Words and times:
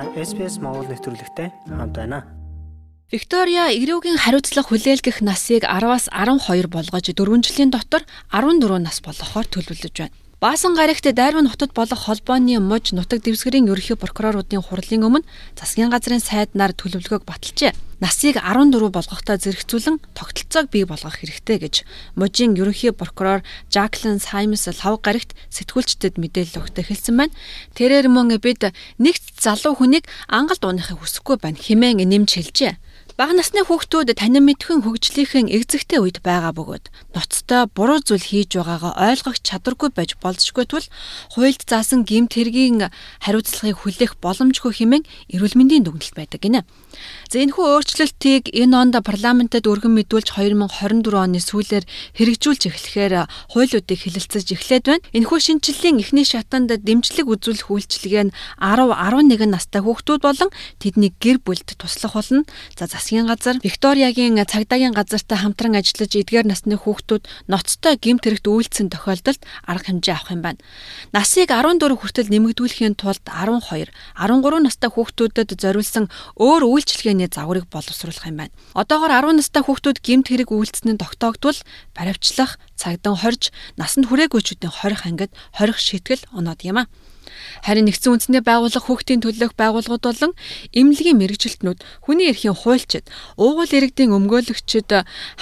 Та 0.00 0.08
SPS 0.16 0.56
Монгол 0.64 0.88
нэвтрүүлэгтэй 0.88 1.52
хамт 1.68 1.92
байна. 1.92 2.24
Виктория 3.12 3.68
эрүүгийн 3.68 4.16
хариуцлага 4.16 4.72
хүлээлгэх 4.72 5.20
насыг 5.20 5.68
10-аас 5.68 6.08
12 6.08 6.72
болгож 6.72 7.04
4 7.12 7.44
жилийн 7.44 7.68
дотор 7.68 8.08
14 8.32 8.80
нас 8.80 9.04
болгохоор 9.04 9.44
төлөвлөж 9.52 9.92
байна. 10.00 10.16
Баасан 10.40 10.72
гарагт 10.74 11.04
Дайрман 11.04 11.50
хотод 11.50 11.74
болох 11.74 12.00
холбооны 12.00 12.56
мужи 12.60 12.96
нутаг 12.96 13.20
дэвсгэрийн 13.20 13.68
ерөнхий 13.68 13.92
прокуроруудын 13.92 14.64
хурлын 14.64 15.04
өмнө 15.04 15.28
засгийн 15.52 15.92
газрын 15.92 16.24
сайд 16.24 16.56
нар 16.56 16.72
төлөвлөгөөг 16.72 17.28
баталжээ. 17.28 17.76
Насыг 18.00 18.40
14 18.40 18.88
болгохтой 18.88 19.36
зэрэгцүүлэн 19.36 20.00
тогтолцоог 20.16 20.72
бий 20.72 20.88
болгох 20.88 21.20
хэрэгтэй 21.20 21.60
гэж 21.60 21.74
мужийн 22.16 22.56
ерөнхий 22.56 22.96
прокурор 22.96 23.44
Жаклин 23.68 24.16
Саймс 24.16 24.64
лав 24.80 25.04
гарагт 25.04 25.36
сэтгүүлчдэд 25.52 26.16
мэдээлэл 26.16 26.64
өгтө 26.64 26.88
хэлсэн 26.88 27.20
байна. 27.20 27.36
Тэрээр 27.76 28.08
мөн 28.08 28.40
бид 28.40 28.72
нэгт 28.96 29.44
залуу 29.44 29.76
хүнийг 29.76 30.08
ангалд 30.24 30.64
уунахыг 30.64 31.04
хүсэхгүй 31.04 31.36
байна 31.36 31.60
хэмээн 31.60 32.00
нэмж 32.00 32.40
хэлжээ. 32.40 32.80
Бага 33.20 33.36
насны 33.36 33.60
хүүхдүүд 33.68 34.16
танин 34.16 34.48
мэдхэн 34.48 34.80
хөгжлийнхэн 34.80 35.52
эгзэгтэй 35.52 36.00
үед 36.00 36.24
байгаа 36.24 36.56
бөгөөд 36.56 36.88
ноцтой 37.12 37.68
буруу 37.68 38.00
зүйл 38.00 38.24
хийж 38.24 38.56
байгаагаа 38.56 38.96
ойлгох 38.96 39.36
чадваргүй 39.44 39.92
байж 39.92 40.16
болзошгүй 40.24 40.64
тул 40.64 40.86
хуульд 41.36 41.60
заасан 41.68 42.08
гэмт 42.08 42.32
хэргийн 42.32 42.88
хариуцлагыг 43.20 43.84
хүлээх 43.84 44.16
боломжгүй 44.24 44.72
хэмээн 44.72 45.04
эрүүл 45.36 45.52
мэндийн 45.52 45.84
дүгнэлт 45.84 46.16
байдаг 46.16 46.40
гинэ. 46.40 46.64
За 47.28 47.44
энэхүү 47.44 47.60
өөрчлөлтийг 47.60 48.56
энэ 48.56 48.72
онд 48.88 48.96
парламентэд 49.04 49.68
өргөн 49.68 50.00
мэдүүлж 50.00 50.40
2024 50.40 51.12
оны 51.12 51.44
сүүлээр 51.44 51.84
хэрэгжүүлж 52.16 52.62
эхлэхээр 52.72 53.28
хуулиудыг 53.52 54.00
хэлэлцэж 54.00 54.46
эхлээд 54.56 54.84
байна. 54.88 55.04
Энэхүү 55.12 55.38
шинжиллийн 55.44 56.00
эхний 56.00 56.24
шатанд 56.24 56.72
дэмжлэг 56.72 57.28
үзүүлэх 57.28 57.68
үйлчилгээ 57.68 58.32
нь 58.32 58.34
10 58.64 58.96
11 58.96 59.44
настай 59.44 59.84
хүүхдүүд 59.84 60.24
болон 60.24 60.50
тэдний 60.80 61.12
гэр 61.20 61.38
бүлд 61.44 61.76
туслах 61.76 62.16
болно. 62.16 62.48
За 62.74 62.88
засгийн 63.10 63.26
газар 63.26 63.58
Викториягийн 63.58 64.38
цагдаагийн 64.38 64.94
газартай 64.94 65.34
хамтран 65.42 65.74
ажиллаж 65.74 66.14
эдгээр 66.14 66.46
насны 66.46 66.78
хүүхдүүд 66.78 67.26
ноцтой 67.50 67.98
гэмт 67.98 68.22
хэрэгт 68.22 68.46
үйлцсэн 68.46 68.86
тохиолдолд 68.86 69.42
арга 69.66 69.90
хэмжээ 69.90 70.14
авах 70.14 70.30
юм 70.30 70.42
байна. 70.46 70.62
Насыг 71.10 71.50
14 71.50 71.90
хүртэл 71.90 72.30
нэмэгдүүлэхийн 72.30 72.94
тулд 72.94 73.18
12, 73.26 73.90
13 74.14 74.62
настай 74.62 74.90
хүүхдүүдэд 74.94 75.58
зориулсан 75.58 76.06
өөр 76.38 76.62
үйлчилгээний 76.70 77.26
загварыг 77.26 77.66
боловсруулах 77.66 78.30
юм 78.30 78.46
байна. 78.46 78.54
Одоогоор 78.78 79.34
10 79.34 79.42
настай 79.42 79.62
хүүхдүүд 79.66 79.98
гэмт 80.06 80.30
хэрэг 80.30 80.54
үйлдэлснээ 80.54 81.02
тогтоогдвол 81.02 81.58
баривчлах, 81.98 82.62
цагдан 82.78 83.18
хорж, 83.18 83.50
насанд 83.74 84.06
хүрээлгүйчүүдийн 84.06 84.70
хорих 84.70 85.02
ангид 85.02 85.34
хорих 85.58 85.82
шийтгэл 85.82 86.30
оноод 86.30 86.62
юм 86.62 86.86
а. 86.86 86.86
Харин 87.64 87.86
нэгдсэн 87.88 88.12
үндэсний 88.16 88.42
байгууллага 88.44 88.86
хүүхдийн 88.86 89.20
төлөөх 89.24 89.54
байгууллагууд 89.56 90.04
болон 90.04 90.32
эмнэлгийн 90.74 91.20
мэрэгжилтнүүд 91.20 91.78
хүний 92.04 92.30
эрхийн 92.32 92.56
хуульчид, 92.56 93.06
уугуул 93.36 93.70
иргэдийн 93.70 94.14
өмгөөлөгчид 94.16 94.90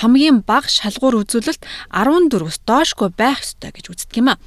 хамгийн 0.01 0.43
бага 0.47 0.69
шалгуур 0.69 1.23
үзүүлэлт 1.25 1.63
14-өөс 1.95 2.59
доошгүй 2.69 3.09
байх 3.15 3.43
ёстой 3.45 3.71
гэж 3.75 3.85
үздэг 3.93 4.19
юм 4.21 4.29
а. 4.33 4.41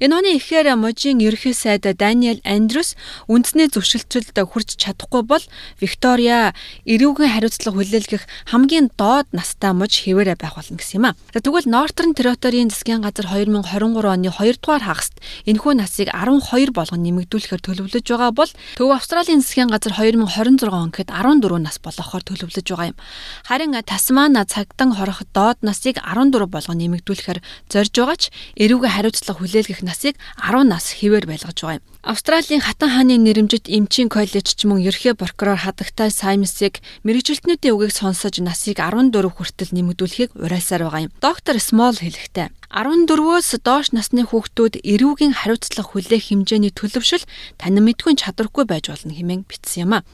Энэ 0.00 0.14
оны 0.16 0.30
ихээр 0.38 0.72
мужийн 0.78 1.20
ерөнхий 1.20 1.52
сайд 1.52 1.84
Даниэл 1.84 2.40
Андрюс 2.46 2.96
үндэсний 3.28 3.68
зөвшөлтөлд 3.68 4.32
хүрч 4.32 4.80
чадахгүй 4.80 5.22
бол 5.26 5.44
Виктория 5.80 6.54
эрүүгийн 6.88 7.34
хариуцлага 7.34 7.76
хүлээлгэх 7.82 8.24
хамгийн 8.48 8.88
доод 8.96 9.28
настай 9.36 9.76
муж 9.76 9.92
хэвээрээ 10.00 10.36
байх 10.38 10.56
болно 10.56 10.78
гэсэн 10.78 10.96
юм 11.02 11.06
а. 11.10 11.16
Тэгвэл 11.34 11.68
Northern 11.68 12.14
Territory-ийн 12.16 12.70
засгийн 12.70 13.02
газар 13.04 13.26
2023 13.28 14.08
оны 14.08 14.30
2 14.30 14.56
дугаар 14.62 14.84
хагаст 14.86 15.18
энэхүү 15.44 15.72
насыг 15.76 16.08
12 16.08 16.72
болгон 16.72 17.02
нэмэгдүүлэхээр 17.02 17.62
төлөвлөж 17.62 18.06
байгаа 18.06 18.32
бол 18.32 18.50
Төв 18.78 18.88
Австралийн 18.94 19.42
засгийн 19.44 19.68
газар 19.68 19.92
2026 19.92 20.70
он 20.72 20.90
гэхэд 20.94 21.10
14 21.10 21.58
нас 21.60 21.76
болгохоор 21.82 22.22
төлөвлөж 22.22 22.66
байгаа 22.68 22.90
юм. 22.92 22.98
Харин 23.44 23.74
Тасмана 23.82 24.44
цагтан 24.46 24.94
хорох 24.94 25.22
доод 25.34 25.58
насыг 25.62 25.98
14 25.98 26.46
болгон 26.46 26.78
нэмэгдүүлэхээр 26.78 27.40
зорж 27.68 27.92
байгаа 27.92 28.16
ч 28.16 28.24
эрүүгийн 28.56 28.94
хариуцлага 28.94 29.40
хүлээлгэх 29.40 29.80
насыг 29.92 30.16
10 30.40 30.64
нас 30.72 30.96
хэвээр 30.96 31.28
байлгаж 31.28 31.58
байгаа 31.60 31.76
юм. 31.76 31.84
Австралийн 32.02 32.64
хатан 32.64 32.90
хааны 32.90 33.14
нэрэмжит 33.20 33.68
эмчийн 33.68 34.08
коллеж 34.08 34.56
ч 34.56 34.64
мөн 34.64 34.80
ерхий 34.82 35.14
прокурор 35.14 35.60
хадагтай 35.60 36.10
Саймсыг 36.10 36.80
мэрэгжилтнүүдийн 37.06 37.76
үгийг 37.76 37.92
сонсож 37.92 38.40
насыг 38.42 38.80
14 38.80 39.14
хүртэл 39.30 39.70
нэмэгдүүлэхийг 39.70 40.34
уриалсаар 40.34 40.82
байгаа 40.88 41.06
юм. 41.06 41.14
Доктор 41.22 41.60
Смол 41.62 41.94
хэлэхдээ 41.94 42.48
14-өөс 42.72 43.60
доош 43.68 43.92
насны 43.92 44.24
хүүхдүүд 44.24 44.80
эрүүгийн 44.80 45.36
хариуцлага 45.36 45.92
хүлээх 45.92 46.32
хэмжээний 46.32 46.72
төлөвшөл 46.72 47.28
танин 47.60 47.84
мэдгүй 47.84 48.16
чадваргүй 48.16 48.64
байж 48.64 48.88
болно 48.88 49.12
хэмээн 49.12 49.44
бичсэн 49.44 49.84
юм 49.84 49.92
а. 50.00 50.04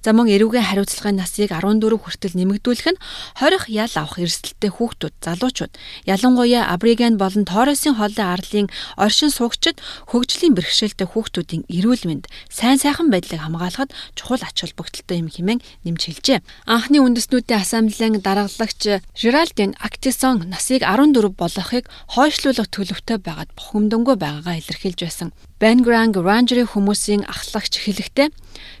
За 0.00 0.14
мөн 0.14 0.30
эрүүгийн 0.30 0.64
хариуцлагын 0.70 1.18
насыг 1.20 1.50
14 1.50 1.82
хүртэл 1.98 2.38
нэмэгдүүлэх 2.38 2.88
нь 2.94 3.02
хорих 3.36 3.68
ял 3.68 3.92
авах 3.98 4.22
эрсдэлтэй 4.22 4.70
хүүхдүүд, 4.72 5.14
залуучууд, 5.20 5.72
ялангуяа 6.06 6.70
абориген 6.72 7.18
болон 7.20 7.44
Торресын 7.44 7.98
хоолын 7.98 8.24
арлын 8.24 8.68
оршин 8.96 9.30
суугчид 9.34 9.82
хөгжлийн 10.08 10.54
бэрхшээлтэй 10.56 11.10
хүүхдүүдийн 11.10 11.66
эрүүл 11.68 12.04
мэнд, 12.08 12.30
сайн 12.48 12.78
сайхан 12.78 13.10
байдлыг 13.10 13.42
хамгаалахад 13.42 13.90
чухал 14.14 14.40
ач 14.40 14.56
холбогдолтой 14.62 15.16
юм 15.20 15.28
хэмээн 15.28 15.60
нэмж 15.84 16.02
хэлжээ. 16.06 16.40
Анхны 16.70 17.02
үндэснүүдийн 17.02 17.60
ассамблеийн 17.60 18.22
даргалагч 18.22 19.02
Жеральдин 19.12 19.74
Актисон 19.82 20.48
насыг 20.48 20.86
14 20.86 21.34
болгохыг 21.34 21.84
хойшлуулах 22.10 22.68
төлөвтэй 22.70 23.18
байгаад 23.20 23.50
бухимдангуй 23.56 24.16
байгаагаа 24.20 24.60
илэрхийлж 24.60 25.00
байсан. 25.02 25.28
Bangranг 25.60 26.16
Rangeri 26.20 26.64
хүмүүсийн 26.68 27.24
ахлагч 27.24 27.80
хэлэхдээ 27.80 28.28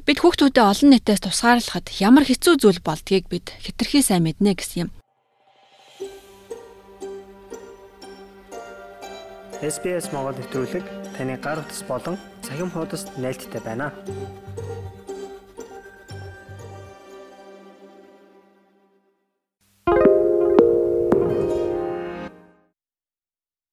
бид 0.06 0.18
хүүхдүүдэд 0.20 0.60
олон 0.60 0.90
нийтээс 0.92 1.24
тусгаарлахад 1.24 1.90
ямар 2.00 2.24
хэцүү 2.28 2.54
зүйл 2.60 2.80
болдгийг 2.84 3.26
бид 3.32 3.52
хэтэрхий 3.64 4.04
сайн 4.04 4.28
мэднэ 4.28 4.54
гэсэн 4.56 4.80
юм. 4.86 4.90
SBS 9.64 10.12
Монгол 10.12 10.36
нэвтрүүлэг 10.36 10.84
таны 11.16 11.40
гар 11.40 11.64
утас 11.64 11.80
болон 11.88 12.20
цахим 12.44 12.68
хуудасд 12.68 13.08
нийлдэхтэй 13.16 13.62
байна. 13.64 13.88